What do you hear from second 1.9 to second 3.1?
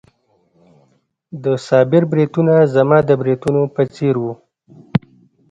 بریتونه زما د